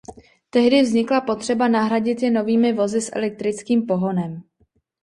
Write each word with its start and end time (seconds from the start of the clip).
Tehdy 0.49 0.81
vznikla 0.81 1.21
potřeba 1.21 1.67
nahradit 1.67 2.21
je 2.23 2.31
novými 2.31 2.73
vozy 2.73 3.01
s 3.01 3.11
elektrickým 3.15 3.85
pohonem. 3.85 4.43